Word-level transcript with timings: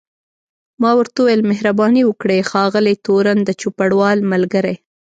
ما 0.81 0.91
ورته 0.99 1.17
وویل 1.21 1.41
مهرباني 1.51 2.01
وکړئ 2.05 2.39
ښاغلی 2.49 2.95
تورن، 3.05 3.39
د 3.43 3.49
چوپړوال 3.61 4.17
ملګری. 4.31 4.75